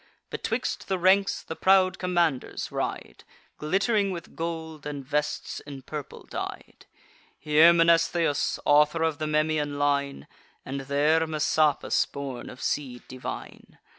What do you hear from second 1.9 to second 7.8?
commanders ride, Glitt'ring with gold, and vests in purple dyed; Here